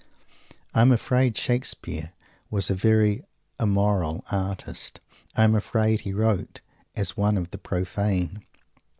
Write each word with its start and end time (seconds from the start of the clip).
I 0.73 0.81
am 0.81 0.91
afraid 0.91 1.37
Shakespeare 1.37 2.11
was 2.49 2.71
a 2.71 2.73
very 2.73 3.23
"immoral" 3.59 4.25
artist. 4.31 4.99
I 5.35 5.43
am 5.43 5.53
afraid 5.53 5.99
he 6.01 6.11
wrote 6.11 6.61
as 6.95 7.15
one 7.15 7.37
of 7.37 7.51
the 7.51 7.59
profane. 7.59 8.41